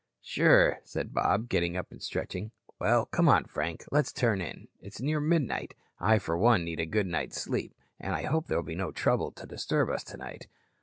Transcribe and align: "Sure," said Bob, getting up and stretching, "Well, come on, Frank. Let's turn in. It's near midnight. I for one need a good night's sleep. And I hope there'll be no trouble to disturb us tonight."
"Sure," 0.23 0.79
said 0.83 1.13
Bob, 1.13 1.47
getting 1.47 1.77
up 1.77 1.91
and 1.91 2.01
stretching, 2.01 2.49
"Well, 2.79 3.05
come 3.05 3.29
on, 3.29 3.43
Frank. 3.45 3.83
Let's 3.91 4.11
turn 4.11 4.41
in. 4.41 4.67
It's 4.79 4.99
near 4.99 5.19
midnight. 5.19 5.75
I 5.99 6.17
for 6.17 6.35
one 6.39 6.63
need 6.63 6.79
a 6.79 6.87
good 6.87 7.05
night's 7.05 7.39
sleep. 7.39 7.75
And 7.99 8.15
I 8.15 8.23
hope 8.23 8.47
there'll 8.47 8.63
be 8.63 8.73
no 8.73 8.91
trouble 8.91 9.31
to 9.33 9.45
disturb 9.45 9.91
us 9.91 10.03
tonight." 10.03 10.47